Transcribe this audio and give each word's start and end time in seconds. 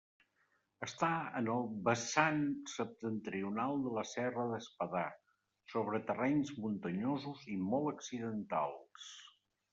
Està 0.85 1.09
en 1.39 1.49
el 1.55 1.67
vessant 1.87 2.39
septentrional 2.75 3.77
de 3.83 3.91
la 3.99 4.05
serra 4.13 4.47
d'Espadà, 4.53 5.05
sobre 5.75 6.01
terrenys 6.09 6.55
muntanyosos 6.65 7.47
i 7.59 7.61
molt 7.69 7.93
accidentals. 7.95 9.15